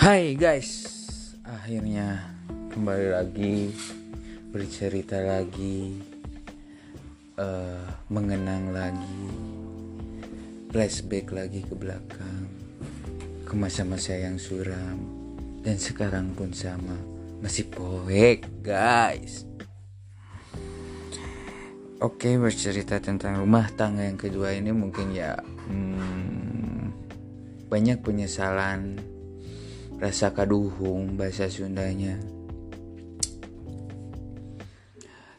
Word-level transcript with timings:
Hai 0.00 0.32
guys, 0.32 0.96
akhirnya 1.44 2.32
kembali 2.72 3.12
lagi 3.12 3.68
bercerita 4.48 5.20
lagi, 5.20 6.00
uh, 7.36 7.84
mengenang 8.08 8.72
lagi, 8.72 9.28
flashback 10.72 11.36
lagi 11.36 11.60
ke 11.60 11.76
belakang, 11.76 12.48
ke 13.44 13.52
masa-masa 13.52 14.16
yang 14.16 14.40
suram, 14.40 15.04
dan 15.60 15.76
sekarang 15.76 16.32
pun 16.32 16.56
sama, 16.56 16.96
masih 17.44 17.68
poek 17.68 18.48
guys. 18.64 19.44
Oke, 22.00 22.40
bercerita 22.40 22.96
tentang 23.04 23.36
rumah 23.36 23.68
tangga 23.76 24.08
yang 24.08 24.16
kedua 24.16 24.56
ini 24.56 24.72
mungkin 24.72 25.12
ya 25.12 25.36
hmm, 25.68 26.88
banyak 27.68 28.00
penyesalan 28.00 29.09
rasa 30.00 30.32
kaduhung 30.32 31.20
bahasa 31.20 31.46
Sundanya. 31.52 32.16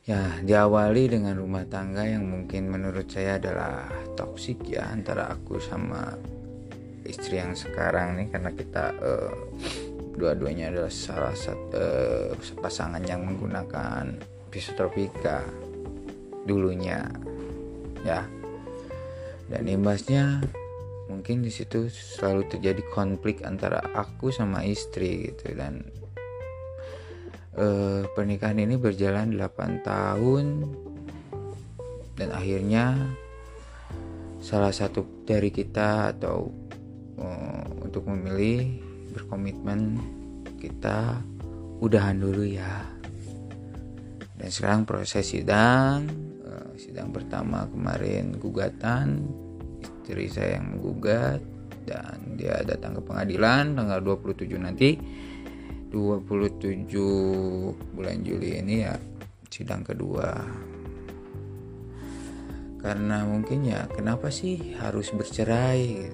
Ya, 0.05 0.37
diawali 0.41 1.09
dengan 1.09 1.37
rumah 1.37 1.65
tangga 1.65 2.05
yang 2.05 2.25
mungkin 2.25 2.69
menurut 2.69 3.09
saya 3.09 3.37
adalah 3.41 3.89
toksik 4.13 4.65
ya 4.69 4.89
antara 4.89 5.33
aku 5.33 5.57
sama 5.61 6.17
istri 7.05 7.41
yang 7.41 7.57
sekarang 7.57 8.17
nih 8.17 8.27
karena 8.29 8.51
kita 8.53 8.85
uh, 9.01 9.33
dua-duanya 10.17 10.73
adalah 10.73 10.93
salah 10.93 11.33
satu 11.33 12.33
uh, 12.33 12.57
pasangan 12.59 13.01
yang 13.05 13.23
menggunakan 13.25 14.19
fisiotropika 14.51 15.45
dulunya 16.45 17.05
ya 18.01 18.25
dan 19.47 19.63
imbasnya 19.69 20.41
mungkin 21.11 21.43
di 21.43 21.51
situ 21.51 21.91
selalu 21.91 22.47
terjadi 22.47 22.79
konflik 22.95 23.43
antara 23.43 23.83
aku 23.91 24.31
sama 24.31 24.63
istri 24.63 25.27
gitu 25.27 25.51
dan 25.51 25.83
uh, 27.59 28.07
pernikahan 28.15 28.63
ini 28.63 28.79
berjalan 28.79 29.35
8 29.35 29.83
tahun 29.83 30.45
dan 32.15 32.29
akhirnya 32.31 32.95
salah 34.39 34.71
satu 34.71 35.25
dari 35.27 35.51
kita 35.51 36.15
atau 36.15 36.47
uh, 37.19 37.65
untuk 37.83 38.07
memilih 38.07 38.79
berkomitmen 39.11 39.99
kita 40.57 41.19
udahan 41.81 42.17
dulu 42.17 42.45
ya. 42.45 42.87
Dan 44.37 44.49
sekarang 44.49 44.89
proses 44.89 45.29
sidang 45.29 46.09
uh, 46.45 46.73
sidang 46.77 47.13
pertama 47.13 47.69
kemarin 47.69 48.37
gugatan 48.37 49.25
istri 50.01 50.25
saya 50.27 50.57
yang 50.57 50.73
menggugat 50.75 51.37
dan 51.85 52.33
dia 52.33 52.57
datang 52.65 52.97
ke 52.97 53.01
pengadilan 53.05 53.77
tanggal 53.77 54.01
27 54.01 54.57
nanti. 54.57 54.97
27 55.91 56.87
bulan 57.93 58.17
Juli 58.23 58.57
ini 58.57 58.81
ya 58.81 58.97
sidang 59.51 59.85
kedua. 59.85 60.33
Karena 62.81 63.27
mungkin 63.29 63.67
ya 63.67 63.85
kenapa 63.91 64.33
sih 64.33 64.73
harus 64.81 65.13
bercerai 65.13 66.09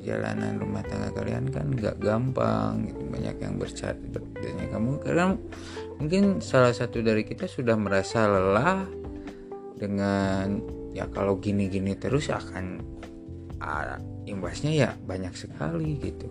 jalanan 0.00 0.56
rumah 0.56 0.80
tangga 0.80 1.12
kalian 1.12 1.52
kan 1.52 1.76
gak 1.76 2.00
gampang 2.00 2.88
gitu. 2.88 3.04
banyak 3.04 3.36
yang 3.36 3.60
bercerai 3.60 4.00
dan 4.16 4.56
kamu 4.72 4.96
karena 5.04 5.36
mungkin 6.00 6.40
salah 6.40 6.72
satu 6.72 7.04
dari 7.04 7.20
kita 7.20 7.44
sudah 7.44 7.76
merasa 7.76 8.24
lelah 8.24 8.88
dengan 9.76 10.64
ya 10.96 11.04
kalau 11.12 11.36
gini-gini 11.36 11.94
terus 12.00 12.32
akan 12.32 12.80
imbasnya 14.24 14.72
ya 14.72 14.90
banyak 15.04 15.32
sekali 15.36 16.00
gitu. 16.00 16.26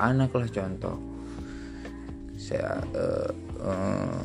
Anak 0.00 0.32
lah 0.32 0.48
contoh. 0.48 0.96
Saya 2.40 2.80
uh, 2.96 3.30
uh, 3.60 4.20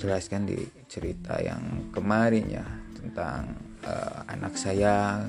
jelaskan 0.00 0.48
di 0.48 0.56
cerita 0.88 1.36
yang 1.42 1.92
kemarin 1.92 2.48
ya 2.48 2.64
tentang 2.96 3.52
uh, 3.84 4.24
anak 4.32 4.56
saya 4.56 5.20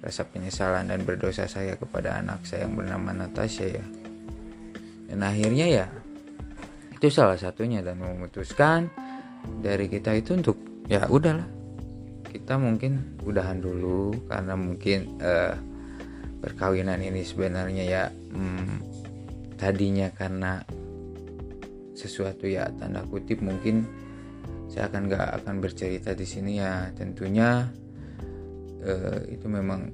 rasa 0.00 0.22
penyesalan 0.24 0.88
dan 0.88 1.04
berdosa 1.04 1.44
saya 1.44 1.76
kepada 1.76 2.22
anak 2.22 2.46
saya 2.46 2.64
yang 2.64 2.78
bernama 2.78 3.12
Natasha 3.12 3.66
ya. 3.68 3.84
Dan 5.10 5.26
akhirnya 5.26 5.66
ya 5.66 5.86
itu 6.94 7.10
salah 7.10 7.36
satunya 7.36 7.82
dan 7.82 7.98
memutuskan 7.98 8.92
dari 9.64 9.90
kita 9.90 10.14
itu 10.14 10.36
untuk 10.36 10.56
ya 10.86 11.08
udahlah 11.10 11.59
kita 12.28 12.60
mungkin 12.60 13.20
udahan 13.24 13.62
dulu 13.62 14.28
karena 14.28 14.54
mungkin 14.58 15.16
uh, 15.22 15.56
perkawinan 16.40 17.00
ini 17.00 17.24
sebenarnya 17.24 17.84
ya 17.84 18.04
hmm, 18.10 18.76
tadinya 19.56 20.08
karena 20.12 20.60
sesuatu 21.92 22.48
ya 22.48 22.72
tanda 22.80 23.04
kutip 23.04 23.44
mungkin 23.44 23.84
saya 24.70 24.86
akan 24.86 25.10
nggak 25.10 25.28
akan 25.42 25.54
bercerita 25.58 26.14
di 26.14 26.22
sini 26.22 26.62
ya. 26.62 26.88
Tentunya 26.94 27.66
uh, 28.86 29.20
itu 29.26 29.50
memang 29.50 29.90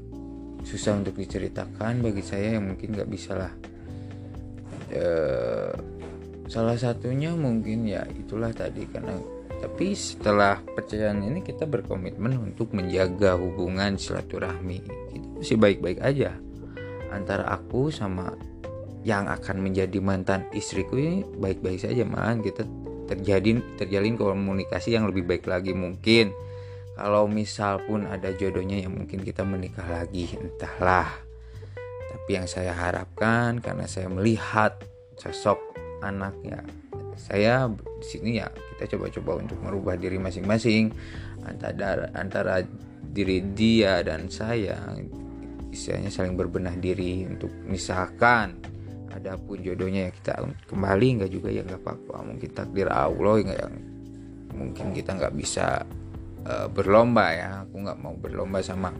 susah 0.62 1.00
untuk 1.00 1.16
diceritakan 1.16 2.04
bagi 2.04 2.20
saya 2.20 2.60
yang 2.60 2.76
mungkin 2.76 2.92
nggak 2.92 3.08
bisa 3.08 3.32
lah. 3.32 3.52
Uh, 4.92 5.72
salah 6.46 6.78
satunya 6.78 7.34
mungkin 7.34 7.88
ya 7.88 8.06
itulah 8.14 8.52
tadi 8.54 8.86
karena 8.86 9.16
tapi 9.66 9.98
setelah 9.98 10.62
percayaan 10.62 11.26
ini 11.26 11.42
kita 11.42 11.66
berkomitmen 11.66 12.38
untuk 12.38 12.70
menjaga 12.70 13.34
hubungan 13.34 13.98
silaturahmi 13.98 14.78
kita 15.10 15.26
masih 15.42 15.58
baik-baik 15.58 15.98
aja. 16.06 16.38
Antara 17.10 17.50
aku 17.50 17.90
sama 17.90 18.30
yang 19.02 19.26
akan 19.26 19.66
menjadi 19.66 19.98
mantan 19.98 20.46
istriku 20.54 20.94
ini 20.94 21.26
baik-baik 21.26 21.82
saja 21.82 22.06
malahan 22.06 22.46
kita 22.46 22.62
terjadi 23.10 23.58
terjalin 23.74 24.14
komunikasi 24.14 24.94
yang 24.94 25.10
lebih 25.10 25.26
baik 25.26 25.50
lagi 25.50 25.74
mungkin. 25.74 26.30
Kalau 26.94 27.26
misal 27.26 27.82
pun 27.90 28.06
ada 28.06 28.30
jodohnya 28.38 28.78
yang 28.78 28.94
mungkin 28.94 29.26
kita 29.26 29.42
menikah 29.42 29.90
lagi 29.90 30.30
entahlah. 30.38 31.10
Tapi 32.06 32.30
yang 32.38 32.46
saya 32.46 32.70
harapkan 32.70 33.58
karena 33.58 33.90
saya 33.90 34.06
melihat 34.06 34.78
sosok 35.18 35.58
anaknya 36.06 36.62
saya 37.16 37.66
di 37.72 38.06
sini 38.06 38.30
ya 38.38 38.48
kita 38.76 38.96
coba-coba 38.96 39.40
untuk 39.40 39.58
merubah 39.64 39.96
diri 39.96 40.20
masing-masing 40.20 40.92
antara 41.48 42.12
antara 42.12 42.60
diri 43.10 43.40
dia 43.56 44.04
dan 44.04 44.28
saya. 44.28 44.76
Istilahnya 45.72 46.12
saling 46.12 46.36
berbenah 46.36 46.76
diri 46.76 47.24
untuk 47.24 47.52
misalkan 47.64 48.60
ada 49.12 49.40
pun 49.40 49.60
jodohnya 49.60 50.08
ya 50.08 50.12
kita 50.12 50.32
kembali 50.68 51.06
nggak 51.20 51.32
juga 51.32 51.48
ya 51.48 51.64
nggak 51.64 51.80
apa-apa. 51.80 52.16
Mungkin 52.32 52.50
takdir 52.52 52.88
Allah 52.92 53.36
yang 53.44 53.74
mungkin 54.56 54.92
kita 54.92 55.16
nggak 55.16 55.34
bisa 55.36 55.84
uh, 56.44 56.68
berlomba 56.68 57.32
ya. 57.32 57.48
Aku 57.64 57.80
nggak 57.80 57.98
mau 58.00 58.14
berlomba 58.16 58.60
sama 58.60 58.92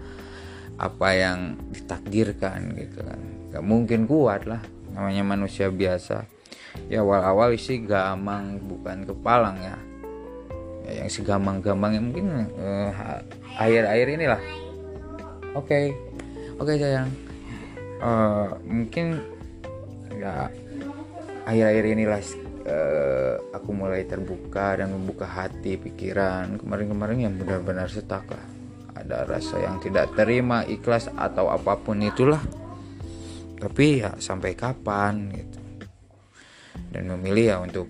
apa 0.77 1.09
yang 1.13 1.57
ditakdirkan 1.73 2.73
gitu 2.77 3.05
kan. 3.05 3.21
Nggak 3.53 3.65
mungkin 3.65 4.01
kuat 4.09 4.49
lah 4.49 4.61
namanya 4.97 5.37
manusia 5.37 5.69
biasa 5.69 6.36
ya 6.87 7.03
awal-awal 7.03 7.53
sih 7.59 7.83
gamang 7.83 8.63
bukan 8.63 9.03
kepalang 9.03 9.59
ya, 9.59 9.77
ya 10.87 10.93
yang 11.03 11.11
segamang-gamangnya 11.11 12.01
mungkin 12.03 12.27
uh, 12.57 13.21
air-air 13.59 14.07
inilah. 14.15 14.43
Oke. 15.57 15.67
Okay. 15.67 15.87
oke 16.57 16.71
okay, 16.71 16.77
sayang. 16.79 17.11
Uh, 17.97 18.53
mungkin 18.69 19.19
ya 20.17 20.47
akhir-akhir 21.49 21.85
inilah 21.97 22.21
uh, 22.69 23.35
aku 23.57 23.71
mulai 23.73 24.05
terbuka 24.07 24.79
dan 24.79 24.95
membuka 24.95 25.27
hati 25.27 25.75
pikiran. 25.81 26.61
Kemarin-kemarin 26.61 27.19
yang 27.27 27.35
benar-benar 27.35 27.91
setak 27.91 28.29
lah. 28.31 28.47
Ada 28.97 29.29
rasa 29.29 29.61
yang 29.61 29.77
tidak 29.83 30.17
terima 30.17 30.65
ikhlas 30.65 31.13
atau 31.13 31.53
apa 31.53 31.77
pun 31.77 32.01
itulah. 32.01 32.41
Tapi 33.57 34.05
ya 34.05 34.13
sampai 34.21 34.53
kapan 34.53 35.33
gitu 35.33 35.66
dan 36.97 37.13
memilih 37.13 37.53
ya 37.53 37.57
untuk 37.61 37.85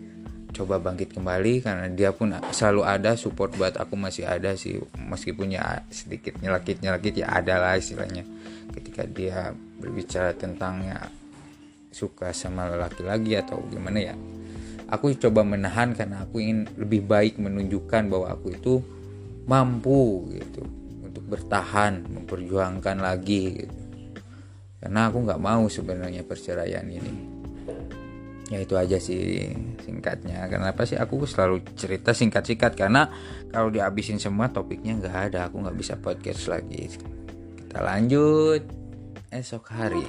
coba 0.50 0.82
bangkit 0.82 1.14
kembali 1.14 1.62
karena 1.62 1.86
dia 1.86 2.10
pun 2.10 2.34
selalu 2.50 2.82
ada 2.82 3.14
support 3.14 3.54
buat 3.54 3.78
aku 3.78 3.94
masih 3.94 4.26
ada 4.26 4.58
sih. 4.58 4.82
Meskipun 4.98 5.54
ya 5.54 5.86
sedikit 5.94 6.34
nyelakit 6.42 6.82
nyelakit 6.82 7.22
ya 7.22 7.30
ada 7.30 7.62
lah 7.62 7.78
istilahnya. 7.78 8.26
Ketika 8.74 9.06
dia 9.06 9.54
berbicara 9.78 10.34
tentang 10.34 10.82
ya 10.82 10.98
suka 11.94 12.34
sama 12.34 12.66
lelaki 12.66 13.06
lagi 13.06 13.38
atau 13.38 13.62
gimana 13.70 14.12
ya 14.12 14.14
aku 14.90 15.16
coba 15.16 15.46
menahan 15.46 15.96
karena 15.96 16.28
aku 16.28 16.44
ingin 16.44 16.68
lebih 16.76 17.08
baik 17.08 17.40
menunjukkan 17.40 18.10
bahwa 18.10 18.36
aku 18.36 18.52
itu 18.52 18.74
mampu 19.46 20.28
gitu 20.34 20.66
untuk 21.00 21.24
bertahan 21.30 22.02
memperjuangkan 22.10 22.96
lagi 22.98 23.64
gitu. 23.64 23.76
Karena 24.82 25.08
aku 25.08 25.24
nggak 25.24 25.40
mau 25.40 25.64
sebenarnya 25.70 26.26
perceraian 26.26 26.84
ini 26.84 27.35
ya 28.46 28.58
itu 28.62 28.74
aja 28.78 28.98
sih 29.02 29.50
singkatnya. 29.82 30.46
Kenapa 30.46 30.86
sih 30.86 30.94
aku 30.94 31.26
selalu 31.26 31.62
cerita 31.74 32.14
singkat-singkat? 32.14 32.78
Karena 32.78 33.10
kalau 33.50 33.72
dihabisin 33.72 34.22
semua 34.22 34.50
topiknya 34.50 34.98
nggak 34.98 35.16
ada. 35.32 35.40
Aku 35.50 35.62
nggak 35.62 35.76
bisa 35.78 35.94
podcast 35.98 36.46
lagi. 36.46 36.90
Kita 37.58 37.82
lanjut 37.82 38.62
esok 39.34 39.64
hari 39.74 40.06